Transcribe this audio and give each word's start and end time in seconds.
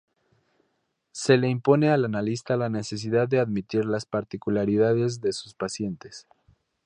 Se 1.11 1.37
le 1.37 1.47
impone 1.47 1.89
al 1.91 2.05
analista 2.05 2.57
la 2.57 2.69
necesidad 2.69 3.27
de 3.27 3.39
admitir 3.39 3.85
las 3.85 4.07
particularidades 4.07 5.21
de 5.21 5.31
sus 5.31 5.53
pacientes. 5.53 6.25